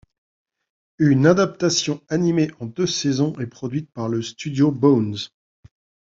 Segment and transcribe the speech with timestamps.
[0.97, 5.15] Une adaptation animée en deux saisons est produite par le studio Bones.